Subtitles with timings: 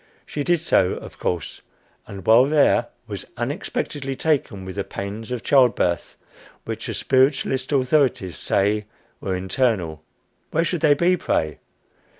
[0.25, 1.61] She did so, of course;
[2.07, 6.17] and while there was unexpectedly taken with the pains of childbirth,
[6.65, 8.85] which the spiritualist authorities say,
[9.19, 10.01] were "internal"
[10.49, 11.59] where should they be, pray?